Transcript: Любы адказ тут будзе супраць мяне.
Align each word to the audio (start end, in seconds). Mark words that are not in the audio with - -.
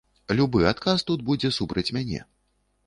Любы 0.39 0.61
адказ 0.71 1.03
тут 1.11 1.27
будзе 1.29 1.53
супраць 1.59 1.89
мяне. 2.01 2.19